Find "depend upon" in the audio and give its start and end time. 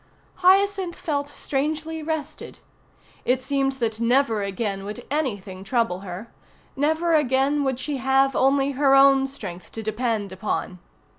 9.83-10.79